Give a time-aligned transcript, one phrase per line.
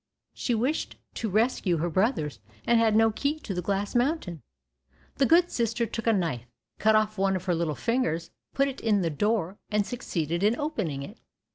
[0.33, 4.41] She wished to rescue her brothers, and had no key to the Glass mountain.
[5.17, 6.47] The good sister took a knife,
[6.79, 10.57] cut off one of her little fingers, put it in the door, and succeeded in
[10.57, 11.19] opening it.